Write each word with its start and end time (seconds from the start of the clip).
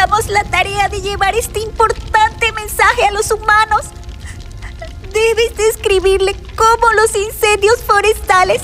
damos 0.00 0.28
la 0.28 0.44
tarea 0.44 0.88
de 0.88 1.02
llevar 1.02 1.34
este 1.34 1.60
importante 1.60 2.52
mensaje 2.52 3.04
a 3.04 3.10
los 3.10 3.30
humanos. 3.30 3.82
Debes 5.12 5.54
describirle 5.58 6.34
cómo 6.56 6.90
los 6.92 7.14
incendios 7.14 7.82
forestales 7.82 8.62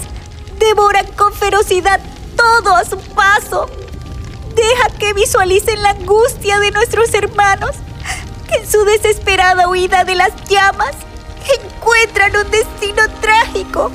devoran 0.58 1.06
con 1.12 1.34
ferocidad 1.34 2.00
todo 2.36 2.74
a 2.74 2.86
su 2.86 2.96
paso. 3.14 3.68
Deja 4.54 4.88
que 4.98 5.12
visualicen 5.12 5.82
la 5.82 5.90
angustia 5.90 6.58
de 6.58 6.70
nuestros 6.70 7.12
hermanos, 7.12 7.72
que 8.48 8.54
en 8.54 8.70
su 8.70 8.82
desesperada 8.86 9.68
huida 9.68 10.04
de 10.04 10.14
las 10.14 10.32
llamas 10.48 10.96
encuentran 11.60 12.34
un 12.34 12.50
destino 12.50 13.02
trágico. 13.20 13.90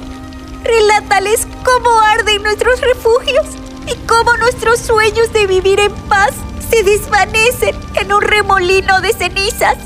Relátales 0.64 1.48
cómo 1.66 2.02
arden 2.02 2.44
nuestros 2.44 2.80
refugios 2.82 3.48
y 3.88 3.96
cómo 4.06 4.38
nuestros 4.38 4.80
sueños 4.80 5.34
de 5.34 5.48
vivir 5.48 5.80
en 5.80 5.96
paz 6.08 6.36
se 6.72 6.84
desvanecen 6.84 7.78
en 7.96 8.14
un 8.14 8.22
remolino 8.22 9.02
de 9.02 9.12
cenizas. 9.12 9.78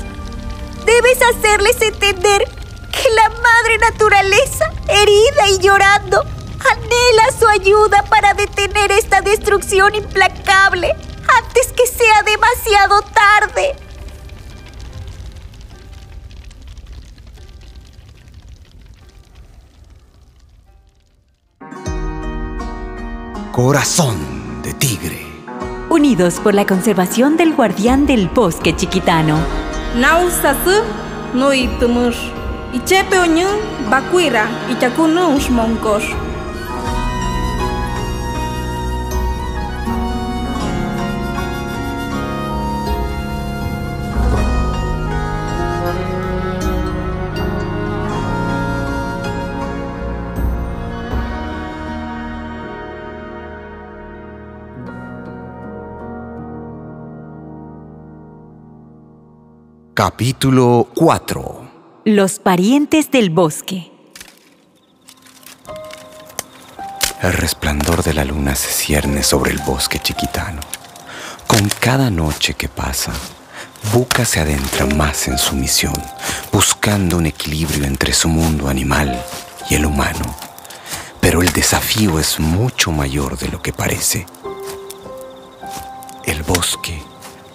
Debes 0.84 1.18
hacerles 1.20 1.82
entender 1.82 2.44
que 2.92 3.10
la 3.10 3.28
madre 3.28 3.78
naturaleza, 3.90 4.72
herida 4.88 5.48
y 5.50 5.58
llorando, 5.58 6.22
anhela 6.22 7.38
su 7.38 7.48
ayuda 7.48 8.04
para 8.08 8.34
detener 8.34 8.92
esta 8.92 9.20
destrucción 9.20 9.96
implacable 9.96 10.94
antes 11.42 11.72
que 11.72 11.86
sea 11.88 12.22
demasiado 12.22 13.02
tarde. 13.02 13.74
Corazón 23.50 24.62
de 24.62 24.72
tigre. 24.74 25.25
Unidos 25.96 26.40
por 26.40 26.52
la 26.52 26.66
conservación 26.66 27.38
del 27.38 27.54
guardián 27.54 28.04
del 28.04 28.28
bosque 28.28 28.76
chiquitano. 28.76 29.38
Capítulo 59.96 60.88
4 60.94 61.70
Los 62.04 62.38
parientes 62.38 63.10
del 63.10 63.30
bosque. 63.30 63.90
El 67.22 67.32
resplandor 67.32 68.02
de 68.02 68.12
la 68.12 68.26
luna 68.26 68.54
se 68.56 68.68
cierne 68.68 69.22
sobre 69.22 69.52
el 69.52 69.58
bosque 69.60 69.98
chiquitano. 69.98 70.60
Con 71.46 71.70
cada 71.80 72.10
noche 72.10 72.52
que 72.52 72.68
pasa, 72.68 73.14
Buca 73.90 74.26
se 74.26 74.40
adentra 74.40 74.84
más 74.84 75.28
en 75.28 75.38
su 75.38 75.56
misión, 75.56 75.96
buscando 76.52 77.16
un 77.16 77.24
equilibrio 77.24 77.86
entre 77.86 78.12
su 78.12 78.28
mundo 78.28 78.68
animal 78.68 79.18
y 79.70 79.76
el 79.76 79.86
humano. 79.86 80.26
Pero 81.22 81.40
el 81.40 81.50
desafío 81.54 82.18
es 82.18 82.38
mucho 82.38 82.92
mayor 82.92 83.38
de 83.38 83.48
lo 83.48 83.62
que 83.62 83.72
parece. 83.72 84.26
El 86.26 86.42
bosque, 86.42 87.02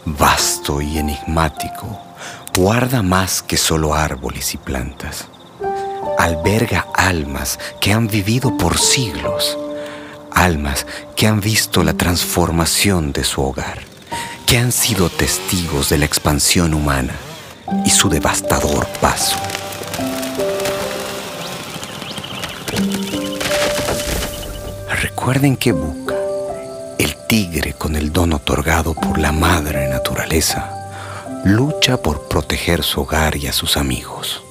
vasto 0.06 0.82
y 0.82 0.98
enigmático, 0.98 2.11
guarda 2.56 3.02
más 3.02 3.42
que 3.42 3.58
solo 3.58 3.94
árboles 3.94 4.54
y 4.54 4.58
plantas. 4.58 5.28
Alberga 6.18 6.88
almas 6.94 7.60
que 7.80 7.94
han 7.94 8.08
vivido 8.08 8.58
por 8.58 8.78
siglos, 8.78 9.58
almas 10.32 10.86
que 11.16 11.28
han 11.28 11.40
visto 11.40 11.84
la 11.84 11.94
transformación 11.94 13.12
de 13.12 13.24
su 13.24 13.42
hogar, 13.42 13.80
que 14.46 14.58
han 14.58 14.72
sido 14.72 15.10
testigos 15.10 15.90
de 15.90 15.98
la 15.98 16.06
expansión 16.06 16.74
humana 16.74 17.16
y 17.86 17.90
su 17.90 18.10
devastador 18.10 18.86
paso. 19.00 19.38
Recuerden 25.02 25.56
que 25.56 25.72
Buca, 25.72 26.16
el 27.00 27.16
tigre 27.28 27.74
con 27.74 27.96
el 27.96 28.12
don 28.12 28.34
otorgado 28.34 28.94
por 28.94 29.18
la 29.18 29.32
madre 29.32 29.88
naturaleza, 29.88 30.81
lucha 31.44 31.98
por 31.98 32.28
proteger 32.28 32.84
su 32.84 33.02
hogar 33.02 33.36
y 33.36 33.48
a 33.48 33.54
sus 33.54 33.78
amigos. 33.78 34.44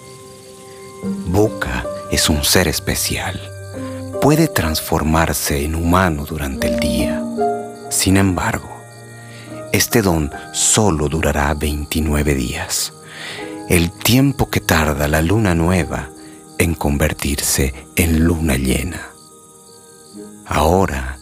Buca 1.26 1.86
es 2.10 2.28
un 2.28 2.42
ser 2.44 2.66
especial. 2.66 3.40
Puede 4.20 4.48
transformarse 4.48 5.64
en 5.64 5.76
humano 5.76 6.24
durante 6.26 6.68
el 6.68 6.80
día. 6.80 7.22
Sin 7.90 8.16
embargo, 8.16 8.68
este 9.72 10.02
don 10.02 10.30
solo 10.52 11.08
durará 11.08 11.54
29 11.54 12.34
días, 12.34 12.92
el 13.68 13.92
tiempo 13.92 14.50
que 14.50 14.60
tarda 14.60 15.06
la 15.06 15.22
luna 15.22 15.54
nueva 15.54 16.10
en 16.58 16.74
convertirse 16.74 17.72
en 17.94 18.24
luna 18.24 18.56
llena. 18.56 19.10
Ahora 20.44 21.18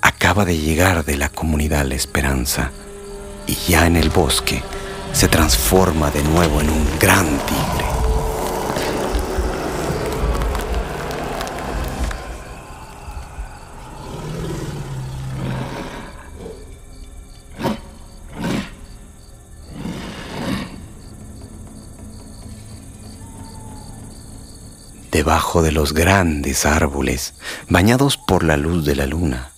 acaba 0.00 0.46
de 0.46 0.56
llegar 0.56 1.04
de 1.04 1.18
la 1.18 1.28
comunidad 1.28 1.84
La 1.84 1.94
Esperanza 1.94 2.70
y 3.46 3.54
ya 3.54 3.86
en 3.86 3.96
el 3.96 4.08
bosque 4.08 4.62
se 5.12 5.28
transforma 5.28 6.10
de 6.10 6.22
nuevo 6.22 6.60
en 6.60 6.70
un 6.70 6.98
gran 6.98 7.26
tigre. 7.46 7.90
Debajo 25.10 25.60
de 25.60 25.72
los 25.72 25.92
grandes 25.92 26.64
árboles, 26.64 27.34
bañados 27.68 28.16
por 28.16 28.42
la 28.42 28.56
luz 28.56 28.86
de 28.86 28.96
la 28.96 29.06
luna, 29.06 29.52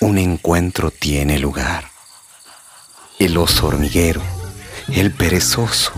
un 0.00 0.18
encuentro 0.18 0.90
tiene 0.90 1.38
lugar. 1.38 1.90
El 3.18 3.38
oso 3.38 3.68
hormiguero, 3.68 4.20
el 4.88 5.10
perezoso, 5.10 5.92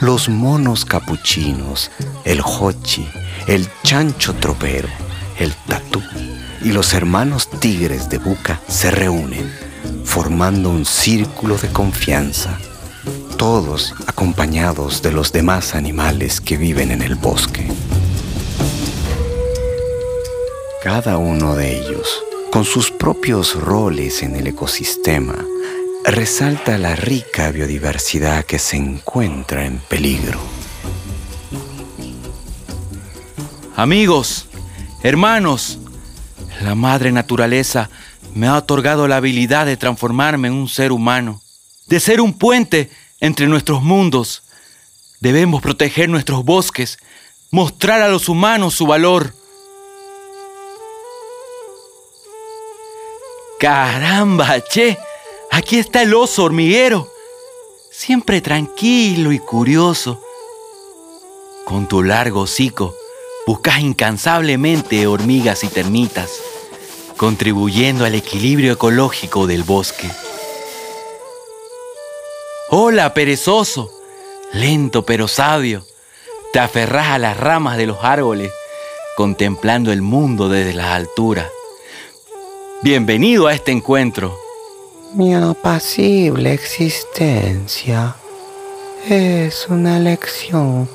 los 0.00 0.28
monos 0.28 0.84
capuchinos, 0.84 1.90
el 2.24 2.40
hochi, 2.40 3.08
el 3.46 3.68
chancho 3.82 4.34
tropero, 4.34 4.88
el 5.38 5.54
tatú 5.66 6.02
y 6.62 6.72
los 6.72 6.92
hermanos 6.92 7.48
tigres 7.48 8.08
de 8.08 8.18
Buca 8.18 8.60
se 8.68 8.90
reúnen, 8.90 9.50
formando 10.04 10.70
un 10.70 10.84
círculo 10.84 11.56
de 11.56 11.68
confianza, 11.68 12.58
todos 13.36 13.94
acompañados 14.06 15.00
de 15.02 15.12
los 15.12 15.32
demás 15.32 15.74
animales 15.74 16.40
que 16.40 16.56
viven 16.56 16.90
en 16.90 17.02
el 17.02 17.14
bosque. 17.14 17.68
Cada 20.82 21.18
uno 21.18 21.54
de 21.54 21.78
ellos, 21.78 22.22
con 22.50 22.64
sus 22.64 22.90
propios 22.90 23.54
roles 23.54 24.22
en 24.22 24.36
el 24.36 24.48
ecosistema, 24.48 25.36
resalta 26.10 26.78
la 26.78 26.96
rica 26.96 27.50
biodiversidad 27.50 28.44
que 28.44 28.58
se 28.58 28.76
encuentra 28.76 29.64
en 29.64 29.78
peligro. 29.78 30.38
Amigos, 33.76 34.46
hermanos, 35.02 35.78
la 36.62 36.74
madre 36.74 37.12
naturaleza 37.12 37.90
me 38.34 38.46
ha 38.46 38.56
otorgado 38.56 39.06
la 39.06 39.16
habilidad 39.16 39.66
de 39.66 39.76
transformarme 39.76 40.48
en 40.48 40.54
un 40.54 40.68
ser 40.68 40.92
humano, 40.92 41.42
de 41.86 42.00
ser 42.00 42.20
un 42.20 42.32
puente 42.32 42.90
entre 43.20 43.46
nuestros 43.46 43.82
mundos. 43.82 44.42
Debemos 45.20 45.62
proteger 45.62 46.08
nuestros 46.08 46.44
bosques, 46.44 46.98
mostrar 47.50 48.02
a 48.02 48.08
los 48.08 48.28
humanos 48.28 48.74
su 48.74 48.86
valor. 48.86 49.34
Caramba, 53.58 54.60
che, 54.60 54.96
aquí 55.58 55.76
está 55.76 56.02
el 56.02 56.14
oso 56.14 56.44
hormiguero, 56.44 57.08
siempre 57.90 58.40
tranquilo 58.40 59.32
y 59.32 59.40
curioso. 59.40 60.22
Con 61.64 61.88
tu 61.88 62.04
largo 62.04 62.42
hocico, 62.42 62.94
buscas 63.44 63.80
incansablemente 63.80 65.08
hormigas 65.08 65.64
y 65.64 65.68
termitas, 65.68 66.30
contribuyendo 67.16 68.04
al 68.04 68.14
equilibrio 68.14 68.72
ecológico 68.72 69.48
del 69.48 69.64
bosque. 69.64 70.08
Hola, 72.70 73.12
perezoso, 73.12 73.90
lento 74.52 75.04
pero 75.04 75.26
sabio, 75.26 75.84
te 76.52 76.60
aferras 76.60 77.08
a 77.08 77.18
las 77.18 77.36
ramas 77.36 77.76
de 77.78 77.86
los 77.86 77.98
árboles, 78.02 78.52
contemplando 79.16 79.90
el 79.90 80.02
mundo 80.02 80.48
desde 80.48 80.74
las 80.74 80.86
alturas. 80.86 81.48
Bienvenido 82.82 83.48
a 83.48 83.54
este 83.54 83.72
encuentro. 83.72 84.47
Mi 85.14 85.34
apacible 85.34 86.52
existencia 86.52 88.14
es 89.08 89.66
una 89.68 89.98
lección 89.98 90.86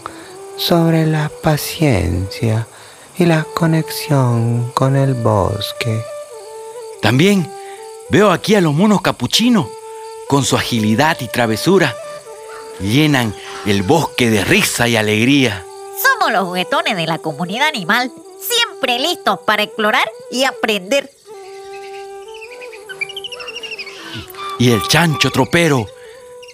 sobre 0.56 1.08
la 1.08 1.32
paciencia 1.42 2.68
y 3.18 3.26
la 3.26 3.44
conexión 3.56 4.72
con 4.76 4.96
el 4.96 5.16
bosque. 5.16 6.00
También 7.02 7.52
veo 8.10 8.32
aquí 8.32 8.54
a 8.54 8.62
los 8.62 8.74
monos 8.74 9.02
capuchinos, 9.02 9.66
con 10.28 10.44
su 10.44 10.58
agilidad 10.58 11.18
y 11.20 11.28
travesura, 11.28 11.96
llenan 12.80 13.34
el 13.66 13.82
bosque 13.82 14.30
de 14.30 14.46
risa 14.46 14.88
y 14.88 14.96
alegría. 14.96 15.66
Somos 16.02 16.32
los 16.32 16.46
juguetones 16.46 16.96
de 16.96 17.08
la 17.08 17.18
comunidad 17.18 17.68
animal, 17.68 18.12
siempre 18.40 19.00
listos 19.00 19.40
para 19.40 19.64
explorar 19.64 20.08
y 20.30 20.44
aprender. 20.44 21.10
Y 24.60 24.72
el 24.72 24.82
chancho 24.88 25.32
tropero, 25.32 25.88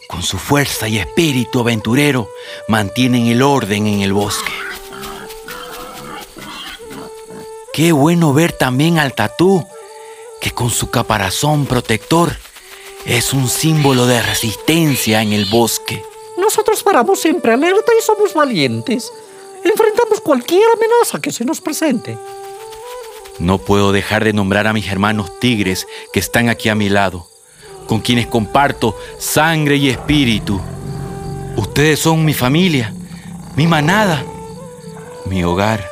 con 0.08 0.24
su 0.24 0.38
fuerza 0.38 0.88
y 0.88 0.98
espíritu 0.98 1.60
aventurero, 1.60 2.30
mantienen 2.68 3.28
el 3.28 3.42
orden 3.42 3.88
en 3.88 4.02
el 4.02 4.14
bosque. 4.14 4.52
Qué 7.74 7.92
bueno 7.92 8.34
ver 8.34 8.52
también 8.52 9.00
al 9.00 9.14
tatú, 9.14 9.66
que 10.42 10.52
con 10.52 10.70
su 10.70 10.90
caparazón 10.90 11.66
protector 11.66 12.36
es 13.06 13.34
un 13.34 13.48
símbolo 13.48 14.06
de 14.06 14.22
resistencia 14.22 15.22
en 15.22 15.34
el 15.34 15.46
bosque. 15.46 16.04
Nosotros 16.38 16.84
paramos 16.84 17.22
siempre 17.22 17.54
alerta 17.54 17.92
y 17.98 18.02
somos 18.04 18.34
valientes. 18.34 19.12
Enfrentamos 19.64 20.20
cualquier 20.22 20.64
amenaza 20.74 21.22
que 21.22 21.32
se 21.32 21.46
nos 21.46 21.62
presente. 21.62 22.18
No 23.40 23.58
puedo 23.60 23.92
dejar 23.94 24.26
de 24.26 24.34
nombrar 24.34 24.68
a 24.68 24.74
mis 24.74 24.88
hermanos 24.88 25.40
tigres 25.40 25.88
que 26.12 26.20
están 26.20 26.50
aquí 26.50 26.68
a 26.68 26.76
mi 26.76 26.90
lado, 26.90 27.29
con 27.90 28.02
quienes 28.02 28.28
comparto 28.28 28.96
sangre 29.18 29.76
y 29.78 29.90
espíritu. 29.90 30.62
Ustedes 31.58 31.98
son 31.98 32.24
mi 32.24 32.36
familia, 32.36 32.94
mi 33.56 33.66
manada, 33.66 34.24
mi 35.26 35.44
hogar. 35.44 35.84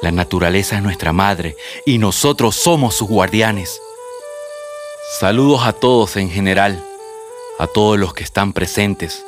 La 0.00 0.10
naturaleza 0.10 0.74
es 0.74 0.82
nuestra 0.82 1.12
madre 1.12 1.54
y 1.86 1.98
nosotros 1.98 2.56
somos 2.56 2.96
sus 2.96 3.08
guardianes. 3.08 3.80
Saludos 5.20 5.60
a 5.64 5.72
todos 5.72 6.16
en 6.16 6.28
general, 6.28 6.84
a 7.60 7.68
todos 7.68 7.96
los 7.96 8.12
que 8.12 8.24
están 8.24 8.52
presentes. 8.52 9.24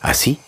Así, 0.00 0.40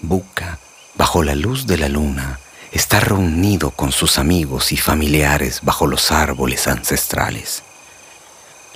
Buca, 0.00 0.58
bajo 0.96 1.22
la 1.22 1.34
luz 1.34 1.66
de 1.66 1.78
la 1.78 1.88
luna, 1.88 2.40
está 2.76 3.00
reunido 3.00 3.70
con 3.70 3.90
sus 3.90 4.18
amigos 4.18 4.70
y 4.70 4.76
familiares 4.76 5.60
bajo 5.62 5.86
los 5.86 6.12
árboles 6.12 6.68
ancestrales. 6.68 7.62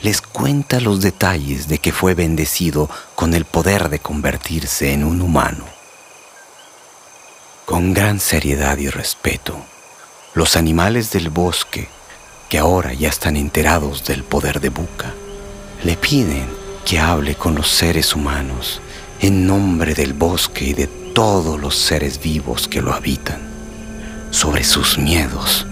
Les 0.01 0.23
cuenta 0.23 0.81
los 0.81 1.03
detalles 1.03 1.69
de 1.69 1.79
que 1.79 1.93
fue 1.93 2.15
bendecido 2.15 2.89
con 3.15 3.35
el 3.35 3.45
poder 3.45 3.91
de 3.91 3.99
convertirse 3.99 4.95
en 4.95 5.05
un 5.05 5.21
humano. 5.21 5.67
Con 7.67 7.93
gran 7.93 8.21
seriedad 8.21 8.79
y 8.79 8.89
respeto, 8.89 9.55
los 10.33 10.57
animales 10.57 11.11
del 11.11 11.29
bosque, 11.29 11.87
que 12.49 12.59
ahora 12.59 12.95
ya 12.95 13.11
están 13.11 13.37
enterados 13.37 14.07
del 14.07 14.25
poder 14.25 14.61
de 14.61 14.71
Buca, 14.71 15.13
le 15.85 15.99
piden 15.99 16.49
que 16.87 16.99
hable 16.99 17.35
con 17.35 17.55
los 17.55 17.69
seres 17.69 18.15
humanos 18.15 18.81
en 19.21 19.47
nombre 19.47 19.95
del 19.95 20.15
bosque 20.15 20.65
y 20.65 20.73
de 20.73 20.87
todos 20.87 21.61
los 21.61 21.77
seres 21.77 22.19
vivos 22.19 22.67
que 22.67 22.81
lo 22.81 22.95
habitan, 22.95 23.50
sobre 24.31 24.65
sus 24.65 24.97
miedos, 24.97 25.67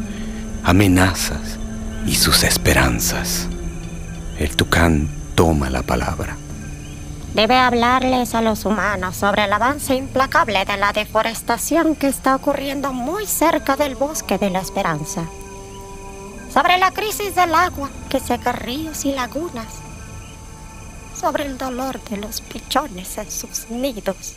amenazas 0.64 1.58
y 2.06 2.14
sus 2.16 2.42
esperanzas. 2.42 3.48
El 4.38 4.56
tucán 4.56 5.08
toma 5.34 5.70
la 5.70 5.82
palabra. 5.82 6.36
Debe 7.34 7.56
hablarles 7.56 8.34
a 8.34 8.42
los 8.42 8.64
humanos 8.64 9.16
sobre 9.16 9.44
el 9.44 9.52
avance 9.52 9.94
implacable 9.94 10.64
de 10.64 10.76
la 10.76 10.92
deforestación 10.92 11.94
que 11.94 12.08
está 12.08 12.34
ocurriendo 12.34 12.92
muy 12.92 13.26
cerca 13.26 13.76
del 13.76 13.94
bosque 13.94 14.38
de 14.38 14.50
la 14.50 14.60
esperanza. 14.60 15.24
Sobre 16.52 16.78
la 16.78 16.90
crisis 16.90 17.34
del 17.34 17.54
agua 17.54 17.90
que 18.08 18.18
seca 18.18 18.52
ríos 18.52 19.04
y 19.04 19.12
lagunas. 19.12 19.74
Sobre 21.14 21.46
el 21.46 21.58
dolor 21.58 22.02
de 22.04 22.16
los 22.16 22.40
pichones 22.40 23.18
en 23.18 23.30
sus 23.30 23.68
nidos. 23.70 24.34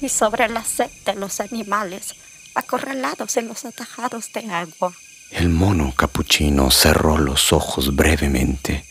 Y 0.00 0.08
sobre 0.08 0.48
la 0.48 0.62
sed 0.62 0.90
de 1.04 1.14
los 1.14 1.40
animales 1.40 2.14
acorralados 2.56 3.36
en 3.36 3.46
los 3.46 3.64
atajados 3.64 4.32
de 4.32 4.50
agua. 4.50 4.92
El 5.30 5.48
mono 5.48 5.92
capuchino 5.94 6.70
cerró 6.70 7.18
los 7.18 7.52
ojos 7.52 7.94
brevemente 7.94 8.84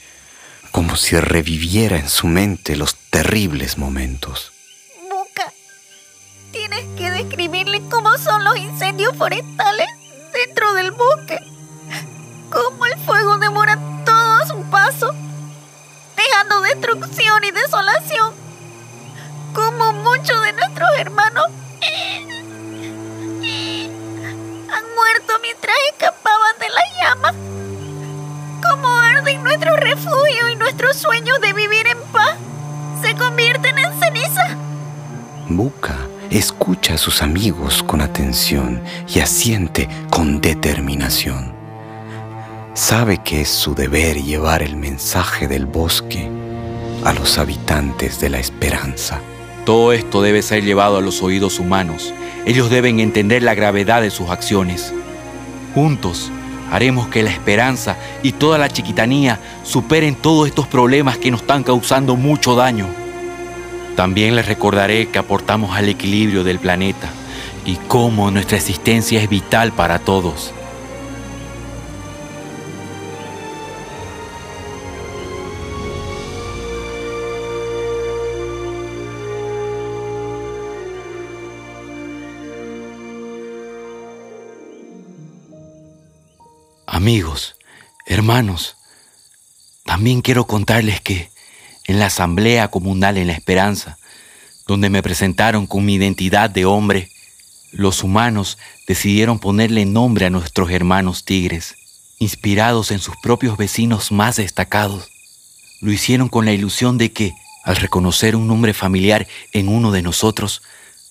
como 0.75 0.97
si 0.97 1.17
reviviera 1.17 1.95
en 1.95 2.09
su 2.09 2.27
mente 2.27 2.75
los 2.75 2.97
terribles 3.09 3.77
momentos. 3.77 4.51
Buca, 5.09 5.53
tienes 6.51 6.83
que 6.97 7.09
describirle 7.11 7.81
cómo 7.89 8.17
son 8.17 8.43
los 8.43 8.57
incendios 8.57 9.15
forestales 9.15 9.87
dentro 10.33 10.73
del 10.73 10.91
bosque. 10.91 11.39
Cómo 12.51 12.85
el 12.87 12.99
fuego 13.05 13.37
devora 13.37 13.79
todo 14.03 14.33
a 14.33 14.45
su 14.45 14.61
paso, 14.69 15.15
dejando 16.17 16.59
destrucción 16.59 17.45
y 17.45 17.51
desolación. 17.51 18.33
Cómo 19.53 19.93
muchos 19.93 20.43
de 20.43 20.51
nuestros 20.51 20.89
hermanos 20.97 21.45
muerto 24.95 25.33
mientras 25.41 25.75
escapaban 25.91 26.59
de 26.59 26.69
las 26.69 26.85
llamas 27.01 27.35
cómo 28.69 28.87
arden 28.89 29.43
nuestro 29.43 29.75
refugio 29.75 30.49
y 30.51 30.55
nuestros 30.55 30.97
sueños 30.97 31.39
de 31.41 31.53
vivir 31.53 31.87
en 31.87 31.99
paz 32.11 32.35
se 33.01 33.15
convierten 33.15 33.77
en 33.77 33.99
ceniza. 33.99 34.57
Buca 35.47 35.97
escucha 36.31 36.95
a 36.95 36.97
sus 36.97 37.21
amigos 37.21 37.83
con 37.83 38.01
atención 38.01 38.81
y 39.07 39.19
asiente 39.19 39.87
con 40.09 40.41
determinación. 40.41 41.53
Sabe 42.73 43.19
que 43.19 43.41
es 43.41 43.49
su 43.49 43.75
deber 43.75 44.17
llevar 44.21 44.61
el 44.61 44.75
mensaje 44.75 45.47
del 45.47 45.65
bosque 45.65 46.29
a 47.03 47.13
los 47.13 47.37
habitantes 47.37 48.19
de 48.19 48.29
la 48.29 48.39
esperanza. 48.39 49.21
Todo 49.65 49.93
esto 49.93 50.21
debe 50.21 50.43
ser 50.43 50.63
llevado 50.63 50.97
a 50.97 51.01
los 51.01 51.23
oídos 51.23 51.59
humanos. 51.59 52.13
Ellos 52.45 52.69
deben 52.69 52.99
entender 52.99 53.41
la 53.41 53.55
gravedad 53.55 54.01
de 54.03 54.11
sus 54.11 54.29
acciones. 54.29 54.93
Juntos 55.73 56.31
haremos 56.71 57.07
que 57.07 57.23
la 57.23 57.31
esperanza 57.31 57.97
y 58.21 58.33
toda 58.33 58.59
la 58.59 58.69
chiquitanía 58.69 59.39
superen 59.63 60.15
todos 60.15 60.47
estos 60.47 60.67
problemas 60.67 61.17
que 61.17 61.31
nos 61.31 61.41
están 61.41 61.63
causando 61.63 62.15
mucho 62.15 62.55
daño. 62.55 62.87
También 63.95 64.35
les 64.35 64.45
recordaré 64.45 65.07
que 65.07 65.17
aportamos 65.17 65.75
al 65.75 65.89
equilibrio 65.89 66.43
del 66.43 66.59
planeta 66.59 67.09
y 67.65 67.77
cómo 67.87 68.29
nuestra 68.29 68.57
existencia 68.57 69.19
es 69.19 69.29
vital 69.29 69.71
para 69.71 69.97
todos. 69.97 70.53
Amigos, 86.95 87.57
hermanos, 88.05 88.77
también 89.83 90.21
quiero 90.21 90.47
contarles 90.47 91.01
que 91.01 91.29
en 91.87 91.99
la 91.99 92.05
asamblea 92.05 92.69
comunal 92.69 93.17
en 93.17 93.27
la 93.27 93.33
esperanza, 93.33 93.97
donde 94.65 94.89
me 94.89 95.03
presentaron 95.03 95.67
con 95.67 95.83
mi 95.83 95.95
identidad 95.95 96.49
de 96.49 96.63
hombre, 96.63 97.11
los 97.73 98.01
humanos 98.01 98.57
decidieron 98.87 99.39
ponerle 99.39 99.83
nombre 99.83 100.25
a 100.25 100.29
nuestros 100.29 100.71
hermanos 100.71 101.25
tigres, 101.25 101.75
inspirados 102.17 102.91
en 102.91 102.99
sus 102.99 103.17
propios 103.21 103.57
vecinos 103.57 104.13
más 104.13 104.37
destacados. 104.37 105.09
Lo 105.81 105.91
hicieron 105.91 106.29
con 106.29 106.45
la 106.45 106.53
ilusión 106.53 106.97
de 106.97 107.11
que, 107.11 107.33
al 107.65 107.75
reconocer 107.75 108.37
un 108.37 108.47
nombre 108.47 108.73
familiar 108.73 109.27
en 109.51 109.67
uno 109.67 109.91
de 109.91 110.01
nosotros, 110.01 110.61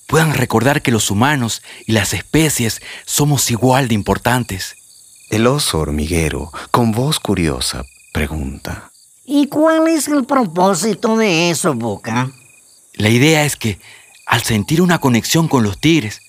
puedan 0.06 0.32
recordar 0.32 0.80
que 0.80 0.92
los 0.92 1.10
humanos 1.10 1.60
y 1.86 1.92
las 1.92 2.14
especies 2.14 2.80
somos 3.04 3.50
igual 3.50 3.88
de 3.88 3.94
importantes. 3.96 4.76
El 5.34 5.48
oso 5.48 5.80
hormiguero, 5.80 6.52
con 6.70 6.92
voz 6.92 7.18
curiosa, 7.18 7.84
pregunta. 8.12 8.92
¿Y 9.24 9.48
cuál 9.48 9.88
es 9.88 10.06
el 10.06 10.24
propósito 10.26 11.16
de 11.16 11.50
eso, 11.50 11.74
Boca? 11.74 12.30
La 12.92 13.08
idea 13.08 13.44
es 13.44 13.56
que, 13.56 13.80
al 14.26 14.44
sentir 14.44 14.80
una 14.80 15.00
conexión 15.00 15.48
con 15.48 15.64
los 15.64 15.80
tigres, 15.80 16.20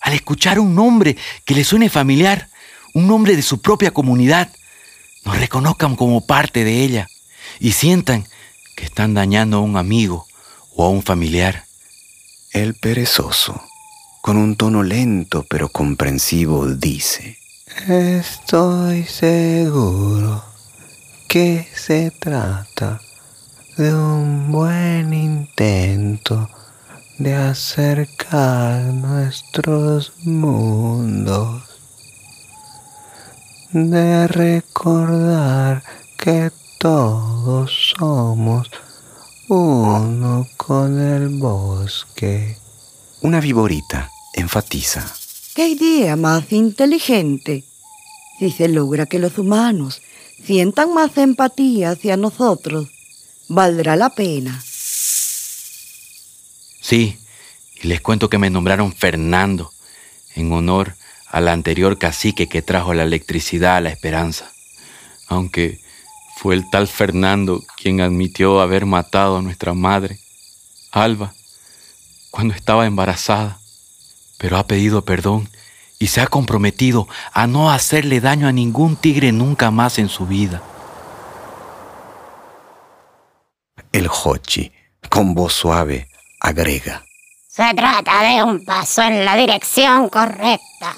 al 0.00 0.14
escuchar 0.14 0.58
un 0.58 0.74
nombre 0.74 1.18
que 1.44 1.54
les 1.54 1.68
suene 1.68 1.90
familiar, 1.90 2.48
un 2.94 3.06
nombre 3.06 3.36
de 3.36 3.42
su 3.42 3.60
propia 3.60 3.90
comunidad, 3.90 4.50
nos 5.26 5.38
reconozcan 5.38 5.94
como 5.94 6.24
parte 6.24 6.64
de 6.64 6.82
ella 6.82 7.08
y 7.60 7.72
sientan 7.72 8.26
que 8.74 8.86
están 8.86 9.12
dañando 9.12 9.58
a 9.58 9.60
un 9.60 9.76
amigo 9.76 10.26
o 10.74 10.86
a 10.86 10.88
un 10.88 11.02
familiar. 11.02 11.66
El 12.52 12.72
perezoso, 12.72 13.60
con 14.22 14.38
un 14.38 14.56
tono 14.56 14.82
lento 14.82 15.44
pero 15.46 15.68
comprensivo, 15.68 16.66
dice. 16.66 17.36
Estoy 17.84 19.04
seguro 19.04 20.42
que 21.28 21.68
se 21.72 22.10
trata 22.10 23.00
de 23.76 23.94
un 23.94 24.50
buen 24.50 25.12
intento 25.12 26.48
de 27.18 27.34
acercar 27.34 28.80
nuestros 28.82 30.14
mundos, 30.24 31.62
de 33.70 34.26
recordar 34.26 35.84
que 36.16 36.50
todos 36.78 37.94
somos 37.96 38.68
uno 39.48 40.48
con 40.56 40.98
el 40.98 41.28
bosque. 41.28 42.58
Una 43.20 43.38
viborita 43.38 44.10
enfatiza. 44.34 45.25
¿Qué 45.56 45.68
idea 45.68 46.16
más 46.16 46.52
inteligente? 46.52 47.64
Si 48.38 48.50
se 48.50 48.68
logra 48.68 49.06
que 49.06 49.18
los 49.18 49.38
humanos 49.38 50.02
sientan 50.44 50.92
más 50.92 51.16
empatía 51.16 51.92
hacia 51.92 52.18
nosotros, 52.18 52.88
valdrá 53.48 53.96
la 53.96 54.10
pena. 54.10 54.62
Sí, 56.82 57.16
y 57.82 57.88
les 57.88 58.02
cuento 58.02 58.28
que 58.28 58.36
me 58.36 58.50
nombraron 58.50 58.92
Fernando, 58.92 59.72
en 60.34 60.52
honor 60.52 60.94
al 61.26 61.48
anterior 61.48 61.96
cacique 61.96 62.48
que 62.48 62.60
trajo 62.60 62.92
la 62.92 63.04
electricidad 63.04 63.76
a 63.76 63.80
la 63.80 63.88
esperanza. 63.88 64.52
Aunque 65.26 65.80
fue 66.36 66.54
el 66.54 66.68
tal 66.68 66.86
Fernando 66.86 67.64
quien 67.78 68.02
admitió 68.02 68.60
haber 68.60 68.84
matado 68.84 69.38
a 69.38 69.42
nuestra 69.42 69.72
madre, 69.72 70.18
Alba, 70.90 71.32
cuando 72.30 72.52
estaba 72.52 72.84
embarazada 72.84 73.58
pero 74.38 74.56
ha 74.58 74.66
pedido 74.66 75.04
perdón 75.04 75.48
y 75.98 76.08
se 76.08 76.20
ha 76.20 76.26
comprometido 76.26 77.08
a 77.32 77.46
no 77.46 77.70
hacerle 77.70 78.20
daño 78.20 78.48
a 78.48 78.52
ningún 78.52 78.96
tigre 78.96 79.32
nunca 79.32 79.70
más 79.70 79.98
en 79.98 80.08
su 80.08 80.26
vida. 80.26 80.62
El 83.92 84.08
Hochi, 84.08 84.72
con 85.08 85.34
voz 85.34 85.54
suave, 85.54 86.08
agrega. 86.40 87.04
Se 87.48 87.72
trata 87.74 88.22
de 88.22 88.42
un 88.42 88.64
paso 88.64 89.02
en 89.02 89.24
la 89.24 89.36
dirección 89.36 90.10
correcta. 90.10 90.94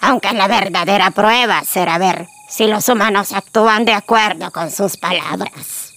Aunque 0.00 0.32
la 0.32 0.46
verdadera 0.46 1.10
prueba 1.10 1.64
será 1.64 1.96
ver 1.96 2.28
si 2.50 2.66
los 2.66 2.88
humanos 2.88 3.32
actúan 3.32 3.84
de 3.84 3.94
acuerdo 3.94 4.50
con 4.50 4.70
sus 4.70 4.96
palabras. 4.98 5.94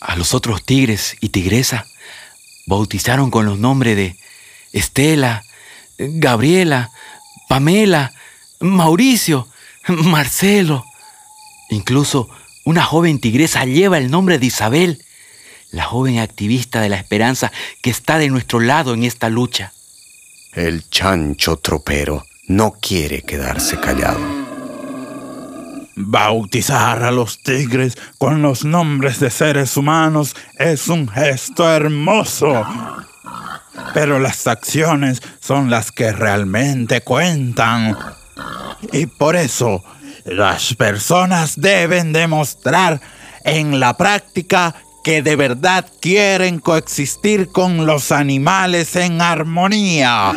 A 0.00 0.16
los 0.16 0.34
otros 0.34 0.62
tigres 0.64 1.16
y 1.20 1.30
tigresa 1.30 1.86
bautizaron 2.66 3.30
con 3.30 3.46
los 3.46 3.58
nombres 3.58 3.96
de 3.96 4.16
Estela, 4.72 5.42
Gabriela, 6.00 6.90
Pamela, 7.48 8.12
Mauricio, 8.60 9.48
Marcelo. 9.88 10.84
Incluso 11.68 12.28
una 12.64 12.82
joven 12.84 13.20
tigresa 13.20 13.64
lleva 13.64 13.98
el 13.98 14.10
nombre 14.10 14.38
de 14.38 14.46
Isabel, 14.46 15.04
la 15.70 15.84
joven 15.84 16.18
activista 16.18 16.80
de 16.80 16.88
la 16.88 16.96
esperanza 16.96 17.52
que 17.82 17.90
está 17.90 18.18
de 18.18 18.28
nuestro 18.28 18.60
lado 18.60 18.94
en 18.94 19.04
esta 19.04 19.28
lucha. 19.28 19.72
El 20.52 20.88
chancho 20.88 21.58
tropero 21.58 22.24
no 22.48 22.72
quiere 22.72 23.22
quedarse 23.22 23.78
callado. 23.78 24.20
Bautizar 25.94 27.02
a 27.02 27.10
los 27.10 27.42
tigres 27.42 27.96
con 28.18 28.42
los 28.42 28.64
nombres 28.64 29.20
de 29.20 29.30
seres 29.30 29.76
humanos 29.76 30.34
es 30.58 30.88
un 30.88 31.06
gesto 31.08 31.70
hermoso 31.70 32.64
pero 33.94 34.18
las 34.18 34.46
acciones 34.46 35.22
son 35.40 35.70
las 35.70 35.92
que 35.92 36.12
realmente 36.12 37.00
cuentan. 37.02 37.96
Y 38.92 39.06
por 39.06 39.36
eso 39.36 39.82
las 40.24 40.74
personas 40.74 41.60
deben 41.60 42.12
demostrar 42.12 43.00
en 43.44 43.80
la 43.80 43.96
práctica 43.96 44.74
que 45.02 45.22
de 45.22 45.36
verdad 45.36 45.86
quieren 46.00 46.58
coexistir 46.58 47.50
con 47.50 47.86
los 47.86 48.12
animales 48.12 48.96
en 48.96 49.20
armonía. 49.20 50.32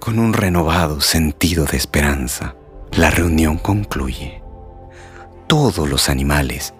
Con 0.00 0.18
un 0.18 0.32
renovado 0.32 1.00
sentido 1.00 1.64
de 1.64 1.76
esperanza, 1.76 2.54
la 2.92 3.10
reunión 3.10 3.58
concluye. 3.58 4.42
Todos 5.46 5.88
los 5.88 6.08
animales, 6.08 6.74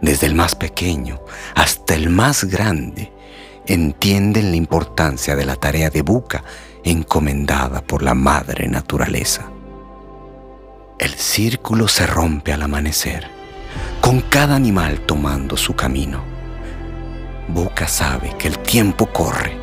desde 0.00 0.26
el 0.26 0.34
más 0.34 0.54
pequeño 0.54 1.20
hasta 1.54 1.94
el 1.94 2.08
más 2.10 2.44
grande, 2.44 3.12
entienden 3.66 4.50
la 4.50 4.56
importancia 4.56 5.34
de 5.36 5.44
la 5.44 5.56
tarea 5.56 5.90
de 5.90 6.02
buca 6.02 6.44
encomendada 6.84 7.82
por 7.82 8.02
la 8.02 8.14
madre 8.14 8.68
naturaleza. 8.68 9.50
El 10.98 11.10
círculo 11.10 11.88
se 11.88 12.06
rompe 12.06 12.52
al 12.52 12.62
amanecer, 12.62 13.28
con 14.00 14.20
cada 14.20 14.54
animal 14.54 15.00
tomando 15.00 15.56
su 15.56 15.74
camino. 15.74 16.22
Buca 17.48 17.88
sabe 17.88 18.34
que 18.38 18.48
el 18.48 18.58
tiempo 18.60 19.06
corre, 19.06 19.56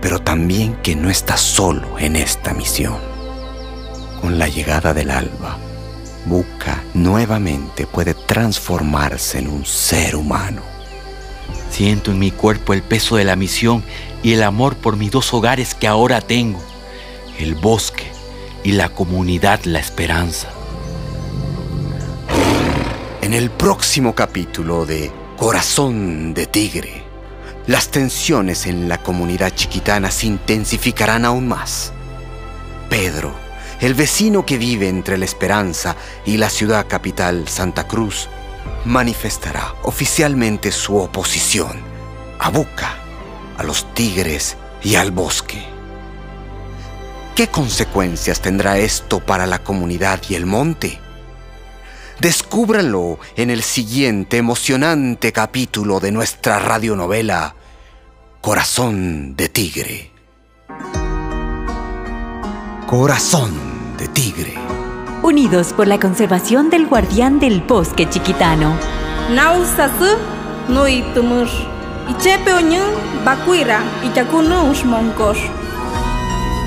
pero 0.00 0.18
también 0.18 0.74
que 0.82 0.96
no 0.96 1.10
está 1.10 1.36
solo 1.36 1.98
en 1.98 2.16
esta 2.16 2.54
misión. 2.54 2.96
Con 4.20 4.38
la 4.38 4.48
llegada 4.48 4.94
del 4.94 5.10
alba, 5.10 5.58
Buca 6.24 6.82
nuevamente 6.94 7.86
puede 7.86 8.14
transformarse 8.14 9.38
en 9.38 9.48
un 9.48 9.64
ser 9.64 10.16
humano 10.16 10.77
Siento 11.78 12.10
en 12.10 12.18
mi 12.18 12.32
cuerpo 12.32 12.72
el 12.72 12.82
peso 12.82 13.14
de 13.14 13.24
la 13.24 13.36
misión 13.36 13.84
y 14.24 14.32
el 14.32 14.42
amor 14.42 14.74
por 14.74 14.96
mis 14.96 15.12
dos 15.12 15.32
hogares 15.32 15.76
que 15.76 15.86
ahora 15.86 16.20
tengo, 16.20 16.60
el 17.38 17.54
bosque 17.54 18.02
y 18.64 18.72
la 18.72 18.88
comunidad 18.88 19.60
La 19.62 19.78
Esperanza. 19.78 20.48
En 23.22 23.32
el 23.32 23.50
próximo 23.50 24.16
capítulo 24.16 24.86
de 24.86 25.12
Corazón 25.36 26.34
de 26.34 26.48
Tigre, 26.48 27.04
las 27.68 27.92
tensiones 27.92 28.66
en 28.66 28.88
la 28.88 29.00
comunidad 29.00 29.54
chiquitana 29.54 30.10
se 30.10 30.26
intensificarán 30.26 31.24
aún 31.24 31.46
más. 31.46 31.92
Pedro, 32.90 33.32
el 33.80 33.94
vecino 33.94 34.44
que 34.44 34.58
vive 34.58 34.88
entre 34.88 35.16
La 35.16 35.26
Esperanza 35.26 35.94
y 36.26 36.38
la 36.38 36.50
ciudad 36.50 36.88
capital 36.88 37.46
Santa 37.46 37.86
Cruz, 37.86 38.28
manifestará 38.84 39.74
oficialmente 39.82 40.72
su 40.72 40.96
oposición 40.96 41.80
a 42.38 42.50
Buca, 42.50 42.94
a 43.56 43.62
los 43.62 43.92
tigres 43.94 44.56
y 44.82 44.94
al 44.94 45.10
bosque. 45.10 45.64
¿Qué 47.34 47.48
consecuencias 47.48 48.40
tendrá 48.40 48.78
esto 48.78 49.20
para 49.20 49.46
la 49.46 49.60
comunidad 49.60 50.20
y 50.28 50.34
el 50.34 50.46
monte? 50.46 50.98
Descúbranlo 52.20 53.20
en 53.36 53.50
el 53.50 53.62
siguiente 53.62 54.38
emocionante 54.38 55.32
capítulo 55.32 56.00
de 56.00 56.10
nuestra 56.10 56.58
radionovela 56.58 57.54
Corazón 58.40 59.36
de 59.36 59.48
Tigre. 59.48 60.10
Corazón 62.88 63.52
de 63.98 64.08
Tigre 64.08 64.67
unidos 65.22 65.72
por 65.72 65.86
la 65.86 65.98
conservación 65.98 66.70
del 66.70 66.86
guardián 66.86 67.38
del 67.38 67.60
bosque 67.62 68.08
chiquitano. 68.08 68.74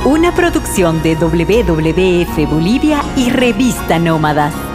Una 0.06 0.34
producción 0.34 1.02
de 1.04 1.16
WWF 1.16 2.50
Bolivia 2.50 3.04
y 3.16 3.30
Revista 3.30 4.00
Nómadas. 4.00 4.71